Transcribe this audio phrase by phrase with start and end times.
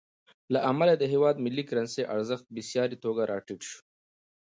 [0.53, 3.79] له امله یې د هېواد ملي کرنسۍ ارزښت بېساري توګه راټیټ شو.